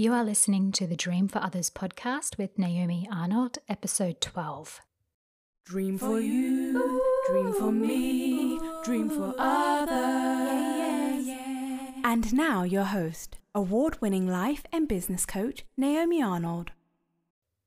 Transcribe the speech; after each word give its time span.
You 0.00 0.12
are 0.12 0.22
listening 0.22 0.70
to 0.74 0.86
the 0.86 0.94
Dream 0.94 1.26
for 1.26 1.40
Others 1.42 1.70
podcast 1.70 2.38
with 2.38 2.56
Naomi 2.56 3.08
Arnold, 3.10 3.58
episode 3.68 4.20
12. 4.20 4.80
Dream 5.64 5.98
for 5.98 6.20
you, 6.20 7.02
dream 7.28 7.52
for 7.52 7.72
me, 7.72 8.60
dream 8.84 9.10
for 9.10 9.34
others. 9.36 11.26
And 12.04 12.32
now, 12.32 12.62
your 12.62 12.84
host, 12.84 13.38
award 13.56 14.00
winning 14.00 14.28
life 14.28 14.62
and 14.70 14.86
business 14.86 15.26
coach, 15.26 15.64
Naomi 15.76 16.22
Arnold. 16.22 16.70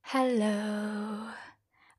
Hello. 0.04 1.32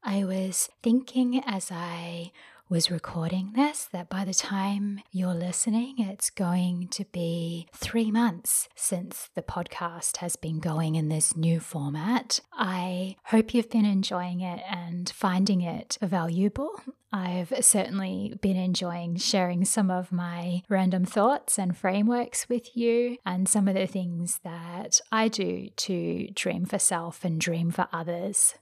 I 0.02 0.24
was 0.24 0.70
thinking 0.82 1.42
as 1.44 1.70
I 1.70 2.32
was 2.72 2.90
recording 2.90 3.52
this 3.54 3.84
that 3.92 4.08
by 4.08 4.24
the 4.24 4.32
time 4.32 4.98
you're 5.10 5.34
listening, 5.34 5.94
it's 5.98 6.30
going 6.30 6.88
to 6.88 7.04
be 7.12 7.68
three 7.74 8.10
months 8.10 8.66
since 8.74 9.28
the 9.34 9.42
podcast 9.42 10.16
has 10.16 10.36
been 10.36 10.58
going 10.58 10.94
in 10.94 11.10
this 11.10 11.36
new 11.36 11.60
format. 11.60 12.40
I 12.54 13.16
hope 13.24 13.52
you've 13.52 13.68
been 13.68 13.84
enjoying 13.84 14.40
it 14.40 14.62
and 14.66 15.10
finding 15.10 15.60
it 15.60 15.98
valuable. 16.00 16.80
I've 17.12 17.52
certainly 17.60 18.38
been 18.40 18.56
enjoying 18.56 19.16
sharing 19.16 19.66
some 19.66 19.90
of 19.90 20.10
my 20.10 20.62
random 20.70 21.04
thoughts 21.04 21.58
and 21.58 21.76
frameworks 21.76 22.48
with 22.48 22.74
you, 22.74 23.18
and 23.26 23.46
some 23.46 23.68
of 23.68 23.74
the 23.74 23.86
things 23.86 24.40
that 24.44 24.98
I 25.12 25.28
do 25.28 25.68
to 25.68 26.28
dream 26.34 26.64
for 26.64 26.78
self 26.78 27.22
and 27.22 27.38
dream 27.38 27.70
for 27.70 27.86
others. 27.92 28.54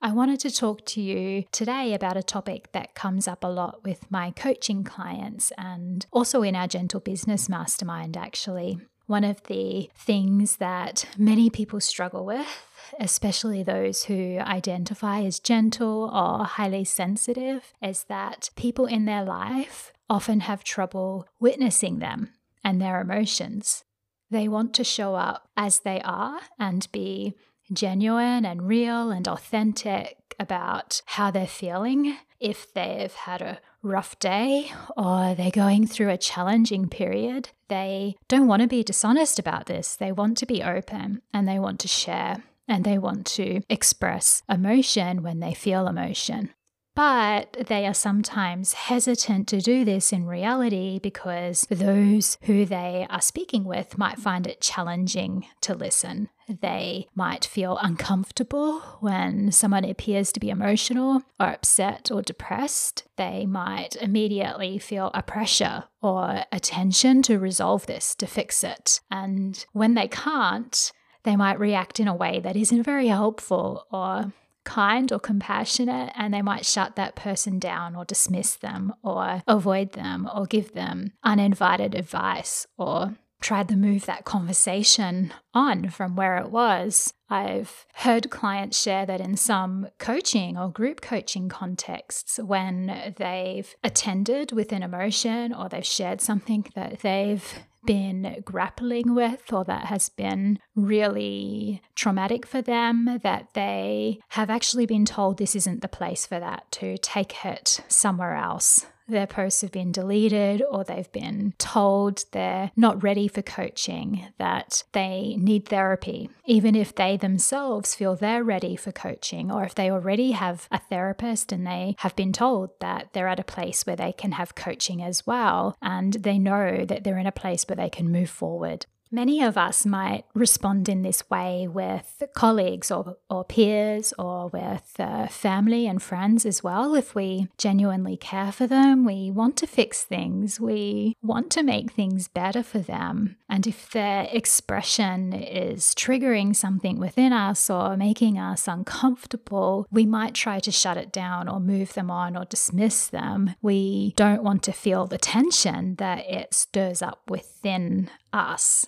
I 0.00 0.12
wanted 0.12 0.38
to 0.40 0.50
talk 0.52 0.84
to 0.86 1.00
you 1.00 1.44
today 1.50 1.92
about 1.92 2.16
a 2.16 2.22
topic 2.22 2.70
that 2.70 2.94
comes 2.94 3.26
up 3.26 3.42
a 3.42 3.48
lot 3.48 3.82
with 3.82 4.08
my 4.10 4.30
coaching 4.30 4.84
clients 4.84 5.52
and 5.58 6.06
also 6.12 6.42
in 6.42 6.54
our 6.54 6.68
Gentle 6.68 7.00
Business 7.00 7.48
Mastermind, 7.48 8.16
actually. 8.16 8.78
One 9.06 9.24
of 9.24 9.42
the 9.44 9.90
things 9.96 10.58
that 10.58 11.06
many 11.18 11.50
people 11.50 11.80
struggle 11.80 12.24
with, 12.24 12.64
especially 13.00 13.64
those 13.64 14.04
who 14.04 14.38
identify 14.38 15.22
as 15.22 15.40
gentle 15.40 16.08
or 16.14 16.44
highly 16.44 16.84
sensitive, 16.84 17.72
is 17.82 18.04
that 18.04 18.50
people 18.54 18.86
in 18.86 19.04
their 19.04 19.24
life 19.24 19.92
often 20.08 20.40
have 20.40 20.62
trouble 20.62 21.26
witnessing 21.40 21.98
them 21.98 22.34
and 22.62 22.80
their 22.80 23.00
emotions. 23.00 23.82
They 24.30 24.46
want 24.46 24.74
to 24.74 24.84
show 24.84 25.16
up 25.16 25.48
as 25.56 25.80
they 25.80 26.00
are 26.02 26.38
and 26.58 26.86
be 26.92 27.34
genuine 27.72 28.44
and 28.44 28.68
real 28.68 29.10
and 29.10 29.26
authentic 29.28 30.34
about 30.38 31.02
how 31.06 31.30
they're 31.30 31.46
feeling. 31.46 32.16
If 32.40 32.72
they've 32.72 33.12
had 33.12 33.42
a 33.42 33.58
rough 33.82 34.18
day 34.18 34.70
or 34.96 35.34
they're 35.34 35.50
going 35.50 35.86
through 35.86 36.10
a 36.10 36.18
challenging 36.18 36.88
period, 36.88 37.50
they 37.68 38.16
don't 38.28 38.46
want 38.46 38.62
to 38.62 38.68
be 38.68 38.82
dishonest 38.82 39.38
about 39.38 39.66
this. 39.66 39.96
They 39.96 40.12
want 40.12 40.38
to 40.38 40.46
be 40.46 40.62
open 40.62 41.22
and 41.32 41.48
they 41.48 41.58
want 41.58 41.80
to 41.80 41.88
share 41.88 42.42
and 42.68 42.84
they 42.84 42.98
want 42.98 43.26
to 43.26 43.62
express 43.68 44.42
emotion 44.48 45.22
when 45.22 45.40
they 45.40 45.54
feel 45.54 45.86
emotion. 45.86 46.50
But 46.98 47.68
they 47.68 47.86
are 47.86 47.94
sometimes 47.94 48.72
hesitant 48.72 49.46
to 49.46 49.60
do 49.60 49.84
this 49.84 50.12
in 50.12 50.26
reality 50.26 50.98
because 50.98 51.64
those 51.70 52.36
who 52.42 52.64
they 52.64 53.06
are 53.08 53.20
speaking 53.20 53.62
with 53.62 53.96
might 53.96 54.18
find 54.18 54.48
it 54.48 54.60
challenging 54.60 55.46
to 55.60 55.76
listen. 55.76 56.28
They 56.48 57.06
might 57.14 57.44
feel 57.44 57.78
uncomfortable 57.80 58.80
when 58.98 59.52
someone 59.52 59.84
appears 59.84 60.32
to 60.32 60.40
be 60.40 60.50
emotional 60.50 61.22
or 61.38 61.46
upset 61.46 62.10
or 62.10 62.20
depressed. 62.20 63.04
They 63.14 63.46
might 63.46 63.94
immediately 63.94 64.80
feel 64.80 65.12
a 65.14 65.22
pressure 65.22 65.84
or 66.02 66.42
a 66.50 66.58
tension 66.58 67.22
to 67.22 67.38
resolve 67.38 67.86
this, 67.86 68.16
to 68.16 68.26
fix 68.26 68.64
it. 68.64 68.98
And 69.08 69.64
when 69.72 69.94
they 69.94 70.08
can't, 70.08 70.90
they 71.22 71.36
might 71.36 71.60
react 71.60 72.00
in 72.00 72.08
a 72.08 72.16
way 72.16 72.40
that 72.40 72.56
isn't 72.56 72.82
very 72.82 73.06
helpful 73.06 73.86
or 73.92 74.32
kind 74.68 75.10
or 75.10 75.18
compassionate 75.18 76.12
and 76.14 76.34
they 76.34 76.42
might 76.42 76.66
shut 76.66 76.94
that 76.96 77.16
person 77.16 77.58
down 77.58 77.96
or 77.96 78.04
dismiss 78.04 78.54
them 78.54 78.92
or 79.02 79.42
avoid 79.48 79.92
them 79.92 80.28
or 80.34 80.44
give 80.44 80.74
them 80.74 81.12
uninvited 81.24 81.94
advice 81.94 82.66
or 82.76 83.16
try 83.40 83.62
to 83.62 83.76
move 83.76 84.04
that 84.04 84.26
conversation 84.26 85.32
on 85.54 85.88
from 85.88 86.16
where 86.16 86.36
it 86.36 86.50
was. 86.50 87.14
I've 87.30 87.86
heard 87.94 88.30
clients 88.30 88.80
share 88.80 89.06
that 89.06 89.22
in 89.22 89.36
some 89.36 89.88
coaching 89.98 90.58
or 90.58 90.70
group 90.70 91.00
coaching 91.00 91.48
contexts, 91.48 92.38
when 92.38 93.14
they've 93.16 93.74
attended 93.82 94.52
with 94.52 94.72
an 94.72 94.82
emotion 94.82 95.54
or 95.54 95.68
they've 95.68 95.84
shared 95.84 96.20
something 96.20 96.66
that 96.74 97.00
they've 97.00 97.54
been 97.84 98.42
grappling 98.44 99.14
with 99.14 99.52
or 99.52 99.64
that 99.64 99.86
has 99.86 100.08
been 100.08 100.58
really 100.74 101.80
traumatic 101.94 102.46
for 102.46 102.60
them, 102.60 103.18
that 103.22 103.48
they 103.54 104.20
have 104.30 104.50
actually 104.50 104.86
been 104.86 105.04
told 105.04 105.38
this 105.38 105.56
isn't 105.56 105.80
the 105.80 105.88
place 105.88 106.26
for 106.26 106.38
that, 106.38 106.70
to 106.72 106.98
take 106.98 107.44
it 107.44 107.80
somewhere 107.88 108.34
else 108.34 108.86
their 109.08 109.26
posts 109.26 109.62
have 109.62 109.72
been 109.72 109.92
deleted 109.92 110.62
or 110.70 110.84
they've 110.84 111.10
been 111.12 111.54
told 111.58 112.24
they're 112.32 112.70
not 112.76 113.02
ready 113.02 113.26
for 113.26 113.42
coaching, 113.42 114.26
that 114.38 114.84
they 114.92 115.36
need 115.38 115.68
therapy, 115.68 116.30
even 116.44 116.74
if 116.74 116.94
they 116.94 117.16
themselves 117.16 117.94
feel 117.94 118.14
they're 118.14 118.44
ready 118.44 118.76
for 118.76 118.92
coaching, 118.92 119.50
or 119.50 119.64
if 119.64 119.74
they 119.74 119.90
already 119.90 120.32
have 120.32 120.68
a 120.70 120.78
therapist 120.78 121.52
and 121.52 121.66
they 121.66 121.94
have 121.98 122.14
been 122.14 122.32
told 122.32 122.70
that 122.80 123.12
they're 123.12 123.28
at 123.28 123.40
a 123.40 123.44
place 123.44 123.86
where 123.86 123.96
they 123.96 124.12
can 124.12 124.32
have 124.32 124.54
coaching 124.54 125.02
as 125.02 125.26
well, 125.26 125.76
and 125.82 126.14
they 126.14 126.38
know 126.38 126.84
that 126.84 127.04
they're 127.04 127.18
in 127.18 127.26
a 127.26 127.32
place 127.32 127.64
where 127.64 127.76
they 127.76 127.90
can 127.90 128.12
move 128.12 128.30
forward. 128.30 128.86
Many 129.10 129.42
of 129.42 129.56
us 129.56 129.86
might 129.86 130.24
respond 130.34 130.88
in 130.88 131.02
this 131.02 131.28
way 131.30 131.66
with 131.66 132.22
colleagues 132.34 132.90
or, 132.90 133.16
or 133.30 133.44
peers 133.44 134.12
or 134.18 134.48
with 134.48 134.94
uh, 134.98 135.28
family 135.28 135.86
and 135.86 136.02
friends 136.02 136.44
as 136.44 136.62
well. 136.62 136.94
If 136.94 137.14
we 137.14 137.48
genuinely 137.56 138.16
care 138.16 138.52
for 138.52 138.66
them, 138.66 139.04
we 139.04 139.30
want 139.30 139.56
to 139.58 139.66
fix 139.66 140.04
things, 140.04 140.60
we 140.60 141.16
want 141.22 141.50
to 141.52 141.62
make 141.62 141.92
things 141.92 142.28
better 142.28 142.62
for 142.62 142.80
them. 142.80 143.36
And 143.48 143.66
if 143.66 143.90
their 143.90 144.28
expression 144.30 145.32
is 145.32 145.94
triggering 145.94 146.54
something 146.54 146.98
within 146.98 147.32
us 147.32 147.70
or 147.70 147.96
making 147.96 148.38
us 148.38 148.68
uncomfortable, 148.68 149.86
we 149.90 150.04
might 150.04 150.34
try 150.34 150.60
to 150.60 150.70
shut 150.70 150.96
it 150.96 151.12
down 151.12 151.48
or 151.48 151.60
move 151.60 151.94
them 151.94 152.10
on 152.10 152.36
or 152.36 152.44
dismiss 152.44 153.06
them. 153.06 153.54
We 153.62 154.12
don't 154.16 154.42
want 154.42 154.62
to 154.64 154.72
feel 154.72 155.06
the 155.06 155.18
tension 155.18 155.94
that 155.96 156.28
it 156.28 156.52
stirs 156.52 157.00
up 157.00 157.22
within 157.30 158.10
us. 158.32 158.86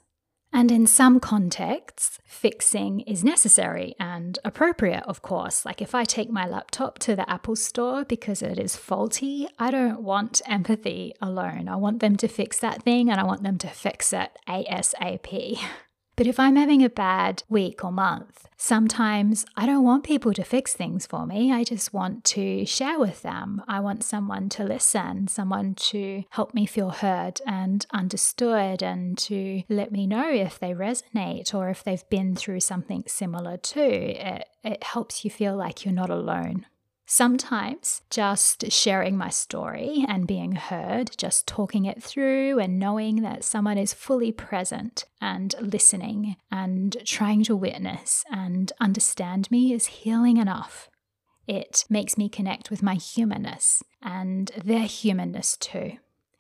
And 0.53 0.72
in 0.72 0.87
some 0.87 1.21
contexts, 1.21 2.19
fixing 2.25 3.00
is 3.00 3.22
necessary 3.22 3.94
and 4.00 4.38
appropriate, 4.44 5.05
of 5.05 5.22
course. 5.22 5.65
Like 5.65 5.81
if 5.81 5.94
I 5.94 6.05
take 6.05 6.31
my 6.31 6.47
laptop 6.47 6.99
to 7.00 7.15
the 7.15 7.28
Apple 7.31 7.56
store 7.56 8.05
because 8.05 8.43
it 8.43 8.59
is 8.59 8.77
faulty, 8.77 9.47
I 9.59 9.71
don't 9.71 10.03
want 10.03 10.43
empathy 10.47 11.15
alone. 11.21 11.69
I 11.69 11.77
want 11.77 12.00
them 12.00 12.16
to 12.16 12.28
fix 12.28 12.59
that 12.59 12.83
thing 12.83 13.10
and 13.10 13.21
I 13.21 13.25
want 13.25 13.43
them 13.43 13.59
to 13.59 13.69
fix 13.69 14.12
it 14.12 14.31
ASAP. 14.49 15.59
But 16.20 16.26
if 16.26 16.38
I'm 16.38 16.56
having 16.56 16.84
a 16.84 16.91
bad 16.91 17.44
week 17.48 17.82
or 17.82 17.91
month, 17.91 18.47
sometimes 18.58 19.47
I 19.56 19.64
don't 19.64 19.84
want 19.84 20.04
people 20.04 20.34
to 20.34 20.44
fix 20.44 20.75
things 20.75 21.06
for 21.06 21.25
me. 21.25 21.50
I 21.50 21.64
just 21.64 21.94
want 21.94 22.25
to 22.25 22.66
share 22.66 22.98
with 22.98 23.22
them. 23.22 23.62
I 23.66 23.81
want 23.81 24.04
someone 24.04 24.50
to 24.50 24.64
listen, 24.64 25.28
someone 25.28 25.75
to 25.76 26.25
help 26.28 26.53
me 26.53 26.66
feel 26.66 26.91
heard 26.91 27.41
and 27.47 27.86
understood, 27.91 28.82
and 28.82 29.16
to 29.16 29.62
let 29.70 29.92
me 29.92 30.06
know 30.06 30.30
if 30.30 30.59
they 30.59 30.75
resonate 30.75 31.54
or 31.54 31.70
if 31.70 31.82
they've 31.82 32.06
been 32.10 32.36
through 32.36 32.60
something 32.60 33.04
similar 33.06 33.56
too. 33.56 33.80
It, 33.80 34.44
it 34.62 34.82
helps 34.82 35.25
you 35.25 35.30
feel 35.30 35.56
like 35.56 35.86
you're 35.86 35.94
not 35.94 36.10
alone. 36.10 36.66
Sometimes 37.12 38.03
just 38.09 38.71
sharing 38.71 39.16
my 39.16 39.31
story 39.31 40.04
and 40.06 40.28
being 40.28 40.53
heard, 40.53 41.10
just 41.16 41.44
talking 41.44 41.84
it 41.84 42.00
through 42.00 42.60
and 42.60 42.78
knowing 42.78 43.22
that 43.22 43.43
someone 43.43 43.76
is 43.76 43.93
fully 43.93 44.31
present 44.31 45.06
and 45.21 45.53
listening 45.60 46.37
and 46.53 46.97
trying 47.04 47.43
to 47.43 47.56
witness 47.56 48.24
and 48.30 48.72
understand 48.80 49.51
me 49.51 49.72
is 49.72 49.86
healing 49.86 50.36
enough. 50.36 50.89
It 51.48 51.84
makes 51.91 52.16
me 52.16 52.28
connect 52.28 52.71
with 52.71 52.80
my 52.80 52.95
humanness 52.95 53.83
and 54.01 54.53
their 54.65 54.84
humanness 54.84 55.57
too. 55.57 55.95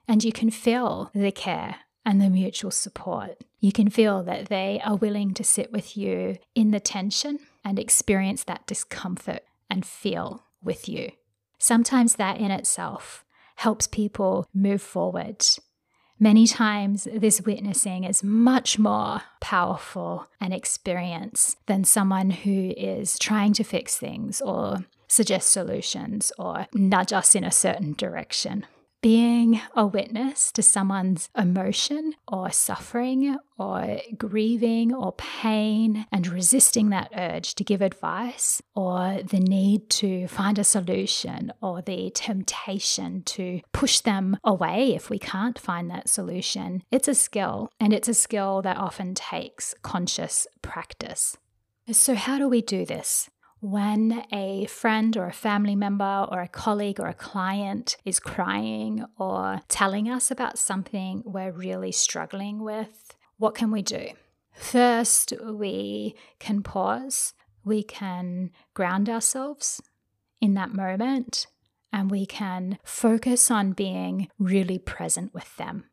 And 0.06 0.22
you 0.22 0.30
can 0.30 0.52
feel 0.52 1.10
the 1.12 1.32
care 1.32 1.78
and 2.06 2.20
the 2.20 2.30
mutual 2.30 2.70
support. 2.70 3.42
You 3.58 3.72
can 3.72 3.90
feel 3.90 4.22
that 4.22 4.46
they 4.46 4.80
are 4.84 4.94
willing 4.94 5.34
to 5.34 5.42
sit 5.42 5.72
with 5.72 5.96
you 5.96 6.38
in 6.54 6.70
the 6.70 6.78
tension 6.78 7.40
and 7.64 7.76
experience 7.76 8.44
that 8.44 8.68
discomfort 8.68 9.42
and 9.68 9.84
feel 9.84 10.44
with 10.62 10.88
you. 10.88 11.10
Sometimes 11.58 12.16
that 12.16 12.38
in 12.38 12.50
itself 12.50 13.24
helps 13.56 13.86
people 13.86 14.46
move 14.54 14.80
forward. 14.80 15.44
Many 16.18 16.46
times, 16.46 17.08
this 17.14 17.40
witnessing 17.40 18.04
is 18.04 18.22
much 18.22 18.78
more 18.78 19.22
powerful 19.40 20.26
an 20.38 20.52
experience 20.52 21.56
than 21.66 21.84
someone 21.84 22.30
who 22.30 22.74
is 22.76 23.18
trying 23.18 23.54
to 23.54 23.64
fix 23.64 23.96
things 23.96 24.42
or 24.42 24.84
suggest 25.08 25.50
solutions 25.50 26.30
or 26.38 26.66
nudge 26.74 27.12
us 27.12 27.34
in 27.34 27.42
a 27.42 27.50
certain 27.50 27.94
direction. 27.94 28.66
Being 29.00 29.60
a 29.74 29.86
witness 29.86 30.52
to 30.52 30.62
someone's 30.62 31.28
emotion 31.36 32.14
or 32.28 32.50
suffering 32.50 33.36
or 33.58 34.00
grieving 34.16 34.92
or 34.92 35.12
pain 35.12 36.06
and 36.12 36.26
resisting 36.26 36.90
that 36.90 37.10
urge 37.16 37.54
to 37.54 37.64
give 37.64 37.82
advice 37.82 38.62
or 38.74 39.20
the 39.22 39.40
need 39.40 39.88
to 39.90 40.26
find 40.28 40.58
a 40.58 40.64
solution 40.64 41.52
or 41.60 41.82
the 41.82 42.10
temptation 42.10 43.22
to 43.22 43.60
push 43.72 44.00
them 44.00 44.36
away 44.44 44.94
if 44.94 45.10
we 45.10 45.18
can't 45.18 45.58
find 45.58 45.90
that 45.90 46.08
solution, 46.08 46.82
it's 46.90 47.08
a 47.08 47.14
skill 47.14 47.70
and 47.78 47.92
it's 47.92 48.08
a 48.08 48.14
skill 48.14 48.62
that 48.62 48.76
often 48.76 49.14
takes 49.14 49.74
conscious 49.82 50.46
practice. 50.62 51.36
So, 51.90 52.14
how 52.14 52.38
do 52.38 52.48
we 52.48 52.62
do 52.62 52.86
this? 52.86 53.28
When 53.60 54.24
a 54.32 54.64
friend 54.66 55.16
or 55.16 55.26
a 55.26 55.32
family 55.32 55.76
member 55.76 56.26
or 56.30 56.40
a 56.40 56.48
colleague 56.48 56.98
or 56.98 57.06
a 57.06 57.14
client 57.14 57.96
is 58.04 58.18
crying 58.18 59.04
or 59.18 59.60
telling 59.68 60.08
us 60.08 60.30
about 60.30 60.58
something 60.58 61.22
we're 61.26 61.52
really 61.52 61.92
struggling 61.92 62.62
with, 62.62 63.14
what 63.36 63.54
can 63.54 63.70
we 63.70 63.82
do? 63.82 64.08
First, 64.52 65.32
we 65.42 66.14
can 66.38 66.62
pause, 66.62 67.34
we 67.64 67.82
can 67.82 68.50
ground 68.74 69.08
ourselves 69.08 69.80
in 70.40 70.54
that 70.54 70.72
moment, 70.72 71.46
and 71.92 72.10
we 72.10 72.24
can 72.24 72.78
focus 72.82 73.50
on 73.50 73.72
being 73.72 74.28
really 74.38 74.78
present 74.78 75.34
with 75.34 75.56
them. 75.56 75.89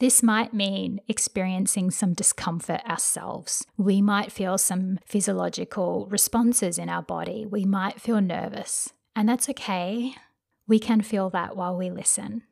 This 0.00 0.22
might 0.22 0.54
mean 0.54 1.00
experiencing 1.08 1.90
some 1.90 2.14
discomfort 2.14 2.82
ourselves. 2.88 3.66
We 3.76 4.00
might 4.00 4.30
feel 4.30 4.56
some 4.56 5.00
physiological 5.04 6.06
responses 6.08 6.78
in 6.78 6.88
our 6.88 7.02
body. 7.02 7.44
We 7.44 7.64
might 7.64 8.00
feel 8.00 8.20
nervous, 8.20 8.92
and 9.16 9.28
that's 9.28 9.48
okay. 9.48 10.14
We 10.68 10.78
can 10.78 11.00
feel 11.00 11.30
that 11.30 11.56
while 11.56 11.76
we 11.76 11.90
listen. 11.90 12.42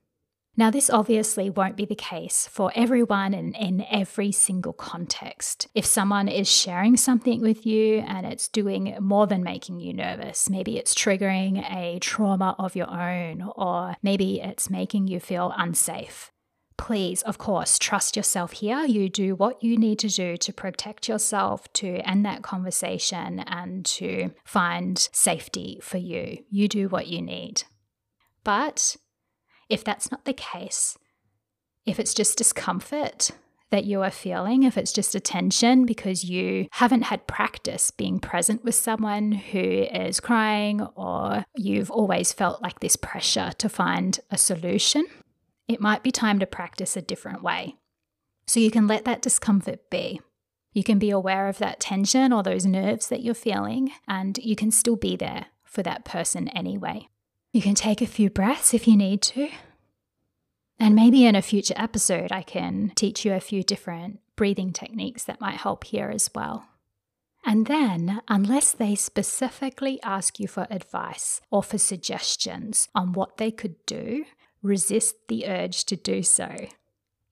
Now, 0.56 0.70
this 0.70 0.88
obviously 0.88 1.50
won't 1.50 1.76
be 1.76 1.84
the 1.84 1.94
case 1.94 2.48
for 2.50 2.72
everyone 2.74 3.34
and 3.34 3.54
in 3.54 3.84
every 3.90 4.32
single 4.32 4.72
context. 4.72 5.68
If 5.74 5.84
someone 5.84 6.28
is 6.28 6.50
sharing 6.50 6.96
something 6.96 7.42
with 7.42 7.66
you 7.66 7.98
and 7.98 8.26
it's 8.26 8.48
doing 8.48 8.96
more 8.98 9.26
than 9.26 9.44
making 9.44 9.80
you 9.80 9.92
nervous, 9.92 10.48
maybe 10.48 10.78
it's 10.78 10.94
triggering 10.94 11.62
a 11.70 11.98
trauma 12.00 12.56
of 12.58 12.74
your 12.74 12.90
own, 12.90 13.48
or 13.54 13.96
maybe 14.02 14.40
it's 14.40 14.70
making 14.70 15.08
you 15.08 15.20
feel 15.20 15.52
unsafe, 15.58 16.32
please, 16.76 17.22
of 17.22 17.38
course, 17.38 17.78
trust 17.78 18.16
yourself 18.16 18.52
here. 18.52 18.84
You 18.84 19.08
do 19.08 19.34
what 19.34 19.62
you 19.62 19.76
need 19.76 19.98
to 20.00 20.08
do 20.08 20.36
to 20.36 20.52
protect 20.52 21.08
yourself, 21.08 21.72
to 21.74 21.98
end 22.08 22.24
that 22.24 22.42
conversation, 22.42 23.40
and 23.40 23.84
to 23.86 24.30
find 24.44 24.98
safety 25.12 25.78
for 25.82 25.98
you. 25.98 26.44
You 26.50 26.68
do 26.68 26.88
what 26.88 27.06
you 27.06 27.22
need. 27.22 27.64
But 28.44 28.96
if 29.68 29.82
that's 29.82 30.10
not 30.10 30.24
the 30.24 30.32
case, 30.32 30.96
if 31.84 31.98
it's 31.98 32.14
just 32.14 32.38
discomfort 32.38 33.30
that 33.70 33.84
you 33.84 34.02
are 34.02 34.10
feeling, 34.10 34.62
if 34.62 34.78
it's 34.78 34.92
just 34.92 35.14
a 35.14 35.20
tension 35.20 35.86
because 35.86 36.24
you 36.24 36.68
haven't 36.70 37.02
had 37.02 37.26
practice 37.26 37.90
being 37.90 38.20
present 38.20 38.64
with 38.64 38.76
someone 38.76 39.32
who 39.32 39.58
is 39.58 40.20
crying, 40.20 40.82
or 40.94 41.44
you've 41.56 41.90
always 41.90 42.32
felt 42.32 42.62
like 42.62 42.78
this 42.78 42.96
pressure 42.96 43.50
to 43.58 43.68
find 43.68 44.20
a 44.30 44.38
solution, 44.38 45.04
it 45.68 45.80
might 45.80 46.02
be 46.02 46.10
time 46.10 46.38
to 46.38 46.46
practice 46.46 46.96
a 46.96 47.02
different 47.02 47.42
way. 47.42 47.76
So 48.46 48.60
you 48.60 48.70
can 48.70 48.86
let 48.86 49.04
that 49.04 49.22
discomfort 49.22 49.90
be. 49.90 50.20
You 50.72 50.84
can 50.84 50.98
be 50.98 51.10
aware 51.10 51.48
of 51.48 51.58
that 51.58 51.80
tension 51.80 52.32
or 52.32 52.42
those 52.42 52.66
nerves 52.66 53.08
that 53.08 53.22
you're 53.22 53.34
feeling, 53.34 53.92
and 54.06 54.38
you 54.38 54.54
can 54.54 54.70
still 54.70 54.96
be 54.96 55.16
there 55.16 55.46
for 55.64 55.82
that 55.82 56.04
person 56.04 56.48
anyway. 56.48 57.08
You 57.52 57.62
can 57.62 57.74
take 57.74 58.02
a 58.02 58.06
few 58.06 58.28
breaths 58.28 58.74
if 58.74 58.86
you 58.86 58.96
need 58.96 59.22
to. 59.22 59.48
And 60.78 60.94
maybe 60.94 61.24
in 61.24 61.34
a 61.34 61.42
future 61.42 61.74
episode, 61.76 62.30
I 62.30 62.42
can 62.42 62.92
teach 62.94 63.24
you 63.24 63.32
a 63.32 63.40
few 63.40 63.62
different 63.62 64.20
breathing 64.36 64.72
techniques 64.72 65.24
that 65.24 65.40
might 65.40 65.56
help 65.56 65.84
here 65.84 66.10
as 66.12 66.30
well. 66.34 66.66
And 67.46 67.66
then, 67.66 68.20
unless 68.28 68.72
they 68.72 68.94
specifically 68.94 69.98
ask 70.02 70.38
you 70.38 70.48
for 70.48 70.66
advice 70.68 71.40
or 71.50 71.62
for 71.62 71.78
suggestions 71.78 72.88
on 72.94 73.12
what 73.12 73.38
they 73.38 73.50
could 73.50 73.76
do, 73.86 74.24
resist 74.66 75.14
the 75.28 75.46
urge 75.46 75.84
to 75.86 75.96
do 75.96 76.22
so. 76.22 76.66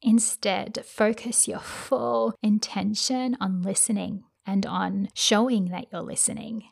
Instead, 0.02 0.84
focus 0.84 1.48
your 1.48 1.60
full 1.60 2.34
intention 2.42 3.36
on 3.40 3.62
listening 3.62 4.24
and 4.46 4.66
on 4.66 5.08
showing 5.14 5.66
that 5.66 5.86
you're 5.90 6.02
listening, 6.02 6.64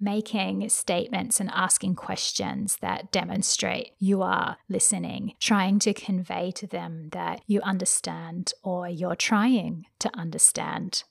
making 0.00 0.68
statements 0.68 1.40
and 1.40 1.50
asking 1.52 1.96
questions 1.96 2.76
that 2.80 3.10
demonstrate 3.10 3.90
you 3.98 4.22
are 4.22 4.56
listening, 4.68 5.34
trying 5.40 5.80
to 5.80 5.92
convey 5.92 6.52
to 6.52 6.66
them 6.66 7.08
that 7.10 7.40
you 7.46 7.60
understand 7.62 8.52
or 8.62 8.88
you're 8.88 9.16
trying 9.16 9.86
to 9.98 10.16
understand. 10.16 11.02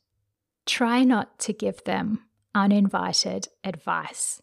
Try 0.66 1.04
not 1.04 1.40
to 1.40 1.52
give 1.52 1.84
them 1.84 2.22
uninvited 2.54 3.50
advice. 3.64 4.42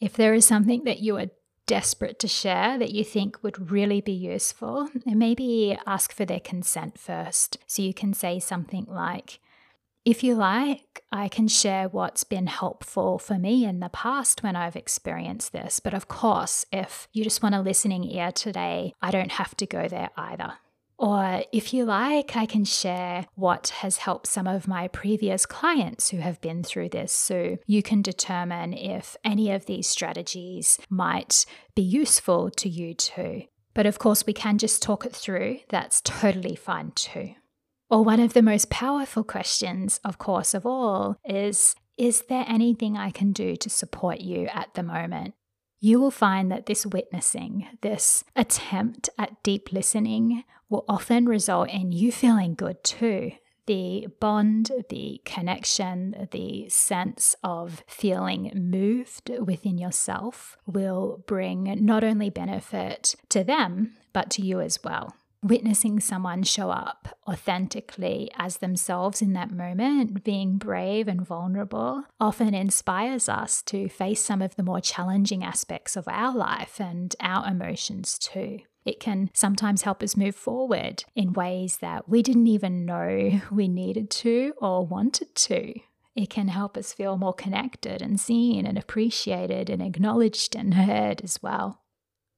If 0.00 0.14
there 0.14 0.34
is 0.34 0.44
something 0.44 0.82
that 0.84 0.98
you 0.98 1.16
are 1.18 1.30
desperate 1.66 2.18
to 2.20 2.28
share 2.28 2.78
that 2.78 2.92
you 2.92 3.04
think 3.04 3.42
would 3.42 3.70
really 3.70 4.00
be 4.00 4.12
useful, 4.12 4.88
and 5.06 5.18
maybe 5.18 5.76
ask 5.86 6.12
for 6.12 6.24
their 6.24 6.40
consent 6.40 6.98
first. 6.98 7.58
So 7.66 7.82
you 7.82 7.94
can 7.94 8.12
say 8.12 8.38
something 8.38 8.86
like, 8.88 9.40
if 10.04 10.22
you 10.22 10.34
like, 10.34 11.02
I 11.10 11.28
can 11.28 11.48
share 11.48 11.88
what's 11.88 12.24
been 12.24 12.46
helpful 12.46 13.18
for 13.18 13.38
me 13.38 13.64
in 13.64 13.80
the 13.80 13.88
past 13.88 14.42
when 14.42 14.54
I've 14.54 14.76
experienced 14.76 15.52
this. 15.52 15.80
But 15.80 15.94
of 15.94 16.08
course, 16.08 16.66
if 16.70 17.08
you 17.14 17.24
just 17.24 17.42
want 17.42 17.54
a 17.54 17.62
listening 17.62 18.04
ear 18.04 18.30
today, 18.30 18.92
I 19.00 19.10
don't 19.10 19.32
have 19.32 19.56
to 19.56 19.66
go 19.66 19.88
there 19.88 20.10
either. 20.16 20.54
Or 20.98 21.42
if 21.52 21.74
you 21.74 21.84
like, 21.84 22.36
I 22.36 22.46
can 22.46 22.64
share 22.64 23.26
what 23.34 23.68
has 23.80 23.98
helped 23.98 24.26
some 24.26 24.46
of 24.46 24.68
my 24.68 24.88
previous 24.88 25.44
clients 25.44 26.10
who 26.10 26.18
have 26.18 26.40
been 26.40 26.62
through 26.62 26.90
this. 26.90 27.12
So 27.12 27.58
you 27.66 27.82
can 27.82 28.00
determine 28.00 28.72
if 28.72 29.16
any 29.24 29.50
of 29.50 29.66
these 29.66 29.86
strategies 29.88 30.78
might 30.88 31.46
be 31.74 31.82
useful 31.82 32.50
to 32.50 32.68
you 32.68 32.94
too. 32.94 33.44
But 33.74 33.86
of 33.86 33.98
course, 33.98 34.24
we 34.24 34.32
can 34.32 34.56
just 34.56 34.82
talk 34.82 35.04
it 35.04 35.14
through. 35.14 35.58
That's 35.68 36.00
totally 36.00 36.54
fine 36.54 36.92
too. 36.92 37.34
Or 37.90 38.04
one 38.04 38.20
of 38.20 38.32
the 38.32 38.42
most 38.42 38.70
powerful 38.70 39.24
questions, 39.24 40.00
of 40.04 40.18
course, 40.18 40.54
of 40.54 40.64
all 40.64 41.16
is 41.24 41.74
Is 41.96 42.22
there 42.28 42.44
anything 42.48 42.96
I 42.96 43.10
can 43.10 43.32
do 43.32 43.56
to 43.56 43.70
support 43.70 44.20
you 44.20 44.48
at 44.52 44.74
the 44.74 44.82
moment? 44.82 45.34
You 45.84 46.00
will 46.00 46.10
find 46.10 46.50
that 46.50 46.64
this 46.64 46.86
witnessing, 46.86 47.66
this 47.82 48.24
attempt 48.34 49.10
at 49.18 49.42
deep 49.42 49.70
listening, 49.70 50.42
will 50.70 50.82
often 50.88 51.26
result 51.26 51.68
in 51.68 51.92
you 51.92 52.10
feeling 52.10 52.54
good 52.54 52.82
too. 52.82 53.32
The 53.66 54.06
bond, 54.18 54.70
the 54.88 55.20
connection, 55.26 56.26
the 56.30 56.70
sense 56.70 57.36
of 57.44 57.84
feeling 57.86 58.50
moved 58.54 59.30
within 59.40 59.76
yourself 59.76 60.56
will 60.66 61.22
bring 61.26 61.76
not 61.84 62.02
only 62.02 62.30
benefit 62.30 63.14
to 63.28 63.44
them, 63.44 63.92
but 64.14 64.30
to 64.30 64.42
you 64.42 64.62
as 64.62 64.82
well 64.82 65.14
witnessing 65.44 66.00
someone 66.00 66.42
show 66.42 66.70
up 66.70 67.18
authentically 67.28 68.30
as 68.36 68.56
themselves 68.56 69.20
in 69.20 69.34
that 69.34 69.50
moment, 69.50 70.24
being 70.24 70.56
brave 70.56 71.06
and 71.06 71.24
vulnerable, 71.24 72.02
often 72.18 72.54
inspires 72.54 73.28
us 73.28 73.60
to 73.62 73.88
face 73.88 74.24
some 74.24 74.40
of 74.40 74.56
the 74.56 74.62
more 74.62 74.80
challenging 74.80 75.44
aspects 75.44 75.96
of 75.96 76.08
our 76.08 76.34
life 76.34 76.80
and 76.80 77.14
our 77.20 77.46
emotions 77.46 78.18
too. 78.18 78.58
It 78.86 79.00
can 79.00 79.30
sometimes 79.34 79.82
help 79.82 80.02
us 80.02 80.16
move 80.16 80.34
forward 80.34 81.04
in 81.14 81.34
ways 81.34 81.78
that 81.78 82.08
we 82.08 82.22
didn't 82.22 82.46
even 82.46 82.86
know 82.86 83.40
we 83.50 83.68
needed 83.68 84.10
to 84.10 84.54
or 84.60 84.86
wanted 84.86 85.34
to. 85.34 85.74
It 86.16 86.30
can 86.30 86.48
help 86.48 86.76
us 86.76 86.92
feel 86.92 87.16
more 87.18 87.34
connected 87.34 88.00
and 88.00 88.18
seen 88.18 88.66
and 88.66 88.78
appreciated 88.78 89.68
and 89.68 89.82
acknowledged 89.82 90.54
and 90.54 90.74
heard 90.74 91.22
as 91.22 91.42
well. 91.42 91.80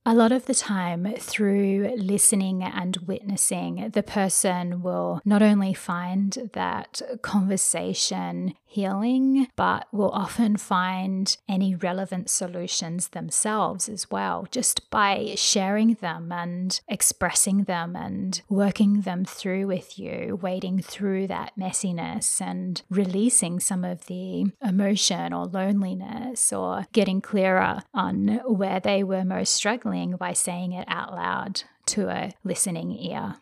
A 0.08 0.14
lot 0.14 0.30
of 0.30 0.46
the 0.46 0.54
time, 0.54 1.12
through 1.18 1.92
listening 1.96 2.62
and 2.62 2.96
witnessing, 3.08 3.90
the 3.92 4.04
person 4.04 4.80
will 4.80 5.20
not 5.24 5.42
only 5.42 5.74
find 5.74 6.48
that 6.52 7.02
conversation 7.22 8.54
healing, 8.66 9.48
but 9.56 9.88
will 9.90 10.10
often 10.10 10.56
find 10.56 11.36
any 11.48 11.74
relevant 11.74 12.30
solutions 12.30 13.08
themselves 13.08 13.88
as 13.88 14.08
well, 14.08 14.46
just 14.52 14.88
by 14.90 15.34
sharing 15.34 15.94
them 15.94 16.30
and 16.30 16.80
expressing 16.86 17.64
them 17.64 17.96
and 17.96 18.42
working 18.48 19.00
them 19.00 19.24
through 19.24 19.66
with 19.66 19.98
you, 19.98 20.38
wading 20.40 20.82
through 20.82 21.26
that 21.26 21.50
messiness 21.58 22.40
and 22.40 22.82
releasing 22.90 23.58
some 23.58 23.82
of 23.82 24.06
the 24.06 24.44
emotion 24.62 25.32
or 25.32 25.46
loneliness 25.46 26.52
or 26.52 26.86
getting 26.92 27.20
clearer 27.20 27.80
on 27.92 28.40
where 28.46 28.78
they 28.78 29.02
were 29.02 29.24
most 29.24 29.52
struggling 29.52 29.95
by 30.18 30.32
saying 30.32 30.72
it 30.72 30.86
out 30.88 31.12
loud 31.12 31.62
to 31.86 32.08
a 32.08 32.32
listening 32.44 32.92
ear. 32.92 33.36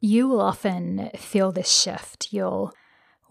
You 0.00 0.28
will 0.28 0.40
often 0.40 1.10
feel 1.16 1.50
this 1.50 1.70
shift. 1.70 2.32
You'll 2.32 2.72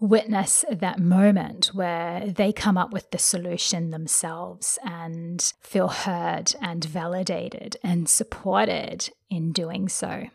witness 0.00 0.64
that 0.70 0.98
moment 0.98 1.66
where 1.74 2.26
they 2.26 2.52
come 2.52 2.78
up 2.78 2.92
with 2.92 3.10
the 3.10 3.18
solution 3.18 3.90
themselves 3.90 4.78
and 4.84 5.52
feel 5.60 5.88
heard 5.88 6.54
and 6.60 6.84
validated 6.84 7.76
and 7.82 8.08
supported 8.08 9.10
in 9.30 9.52
doing 9.52 9.88
so. 9.88 10.28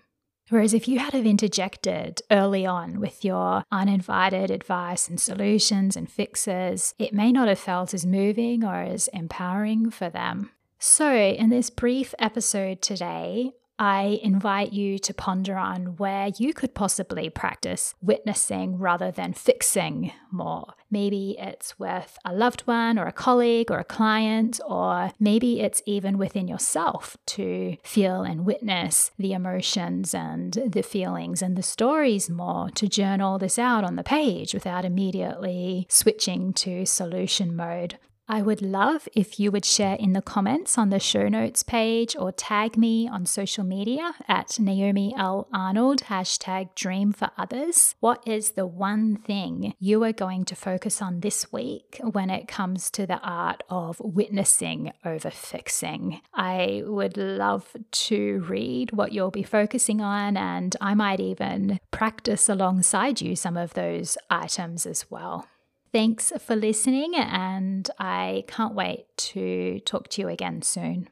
Whereas 0.49 0.73
if 0.73 0.87
you 0.87 0.99
had 0.99 1.13
have 1.13 1.25
interjected 1.25 2.21
early 2.29 2.65
on 2.65 2.99
with 2.99 3.23
your 3.23 3.63
uninvited 3.71 4.51
advice 4.51 5.07
and 5.07 5.19
solutions 5.19 5.95
and 5.95 6.11
fixes, 6.11 6.93
it 6.99 7.13
may 7.13 7.31
not 7.31 7.47
have 7.47 7.59
felt 7.59 7.93
as 7.93 8.05
moving 8.05 8.63
or 8.63 8.81
as 8.81 9.07
empowering 9.09 9.89
for 9.89 10.09
them. 10.09 10.51
So, 10.85 11.15
in 11.15 11.49
this 11.49 11.69
brief 11.69 12.13
episode 12.19 12.81
today, 12.81 13.53
I 13.79 14.19
invite 14.21 14.73
you 14.73 14.99
to 14.99 15.13
ponder 15.13 15.55
on 15.55 15.95
where 15.95 16.31
you 16.37 16.53
could 16.53 16.75
possibly 16.75 17.29
practice 17.29 17.95
witnessing 18.01 18.77
rather 18.77 19.09
than 19.09 19.31
fixing 19.31 20.11
more. 20.29 20.73
Maybe 20.91 21.37
it's 21.39 21.79
with 21.79 22.17
a 22.25 22.33
loved 22.33 22.67
one 22.67 22.99
or 22.99 23.05
a 23.05 23.13
colleague 23.13 23.71
or 23.71 23.79
a 23.79 23.85
client, 23.85 24.59
or 24.67 25.13
maybe 25.21 25.61
it's 25.61 25.81
even 25.85 26.17
within 26.17 26.49
yourself 26.49 27.15
to 27.27 27.77
feel 27.81 28.23
and 28.23 28.45
witness 28.45 29.11
the 29.17 29.31
emotions 29.31 30.13
and 30.13 30.51
the 30.67 30.83
feelings 30.83 31.41
and 31.41 31.55
the 31.55 31.63
stories 31.63 32.29
more, 32.29 32.69
to 32.71 32.89
journal 32.89 33.39
this 33.39 33.57
out 33.57 33.85
on 33.85 33.95
the 33.95 34.03
page 34.03 34.53
without 34.53 34.83
immediately 34.83 35.85
switching 35.87 36.51
to 36.51 36.85
solution 36.85 37.55
mode. 37.55 37.97
I 38.27 38.42
would 38.42 38.62
love 38.62 39.10
if 39.13 39.38
you 39.38 39.51
would 39.51 39.65
share 39.65 39.96
in 39.96 40.13
the 40.13 40.22
comments 40.22 40.77
on 40.77 40.89
the 40.89 41.00
show 41.00 41.27
notes 41.27 41.62
page 41.62 42.15
or 42.18 42.32
tag 42.32 42.77
me 42.77 43.08
on 43.08 43.25
social 43.25 43.65
media 43.65 44.13
at 44.30 44.58
Naomi 44.60 45.13
L. 45.18 45.48
Arnold, 45.53 46.03
hashtag 46.03 46.74
dream 46.74 47.12
for 47.12 47.32
others. 47.38 47.96
What 48.00 48.25
is 48.25 48.51
the 48.51 48.65
one 48.65 49.18
thing 49.18 49.74
you 49.77 50.01
are 50.06 50.13
going 50.13 50.46
to 50.46 50.56
focus 50.56 51.01
on 51.01 51.20
this 51.20 51.51
week 51.51 52.00
when 52.01 52.30
it 52.30 52.48
comes 52.48 52.89
to 52.92 53.06
the 53.06 53.20
art 53.20 53.62
of 53.70 54.00
witnessing 54.00 54.94
over 55.03 55.30
fixing? 55.30 56.22
I 56.34 56.84
would 56.86 57.18
love 57.18 57.75
to 57.92 58.39
read 58.48 58.94
what 58.94 59.12
you'll 59.12 59.32
be 59.32 59.44
focusing 59.44 60.00
on, 60.00 60.38
and 60.38 60.77
I 60.80 60.94
might 60.94 61.20
even 61.20 61.80
practice 61.92 62.48
alongside 62.48 63.20
you 63.20 63.36
some 63.36 63.58
of 63.58 63.74
those 63.74 64.18
items 64.30 64.86
as 64.86 65.12
well. 65.12 65.46
Thanks 65.93 66.33
for 66.39 66.55
listening, 66.55 67.13
and 67.15 67.88
I 68.00 68.45
can't 68.47 68.73
wait 68.73 69.05
to 69.15 69.79
talk 69.81 70.07
to 70.09 70.21
you 70.23 70.27
again 70.27 70.63
soon. 70.63 71.07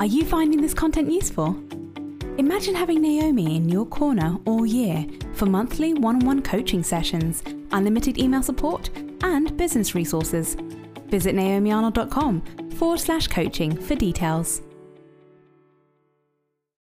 Are 0.00 0.06
you 0.06 0.24
finding 0.24 0.60
this 0.60 0.74
content 0.74 1.12
useful? 1.12 1.56
Imagine 2.38 2.74
having 2.74 3.00
Naomi 3.00 3.54
in 3.54 3.68
your 3.68 3.86
corner 3.86 4.38
all 4.44 4.66
year 4.66 5.06
for 5.34 5.46
monthly 5.46 5.94
one 5.94 6.16
on 6.16 6.26
one 6.26 6.42
coaching 6.42 6.82
sessions, 6.82 7.44
unlimited 7.70 8.18
email 8.18 8.42
support, 8.42 8.90
and 9.22 9.56
business 9.56 9.94
resources. 9.94 10.56
Visit 11.06 11.36
naomiarnold.com 11.36 12.70
forward 12.70 12.98
slash 12.98 13.28
coaching 13.28 13.76
for 13.76 13.94
details. 13.94 14.62